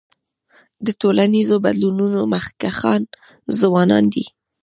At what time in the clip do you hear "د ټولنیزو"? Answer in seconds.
0.85-1.55